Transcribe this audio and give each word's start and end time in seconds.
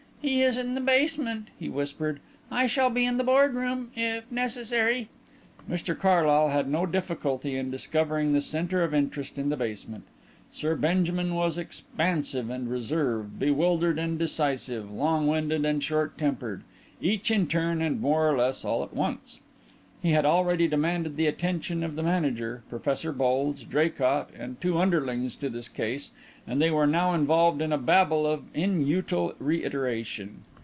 "He 0.21 0.43
is 0.43 0.55
in 0.55 0.75
the 0.75 0.81
basement," 0.81 1.47
he 1.57 1.67
whispered. 1.67 2.19
"I 2.51 2.67
shall 2.67 2.91
be 2.91 3.05
in 3.05 3.17
the 3.17 3.23
boardroom 3.23 3.89
if 3.95 4.31
necessary." 4.31 5.09
Mr 5.67 5.97
Carlyle 5.97 6.49
had 6.49 6.69
no 6.69 6.85
difficulty 6.85 7.55
in 7.57 7.71
discovering 7.71 8.31
the 8.31 8.39
centre 8.39 8.83
of 8.83 8.93
interest 8.93 9.39
in 9.39 9.49
the 9.49 9.57
basement. 9.57 10.03
Sir 10.51 10.75
Benjamin 10.75 11.33
was 11.33 11.57
expansive 11.57 12.51
and 12.51 12.69
reserved, 12.69 13.39
bewildered 13.39 13.97
and 13.97 14.19
decisive, 14.19 14.91
long 14.91 15.25
winded 15.25 15.65
and 15.65 15.83
short 15.83 16.19
tempered, 16.19 16.61
each 17.01 17.31
in 17.31 17.47
turn 17.47 17.81
and 17.81 17.99
more 17.99 18.29
or 18.29 18.37
less 18.37 18.63
all 18.63 18.83
at 18.83 18.93
once. 18.93 19.39
He 20.03 20.11
had 20.11 20.25
already 20.25 20.67
demanded 20.67 21.15
the 21.15 21.27
attention 21.27 21.83
of 21.83 21.95
the 21.95 22.01
manager, 22.01 22.63
Professor 22.71 23.11
Bulge, 23.13 23.69
Draycott 23.69 24.29
and 24.37 24.59
two 24.59 24.79
underlings 24.79 25.35
to 25.37 25.49
his 25.49 25.67
case 25.69 26.09
and 26.47 26.59
they 26.59 26.71
were 26.71 26.87
now 26.87 27.13
involved 27.13 27.61
in 27.61 27.71
a 27.71 27.77
babel 27.77 28.25
of 28.25 28.43
inutile 28.55 29.35
reiteration. 29.37 30.41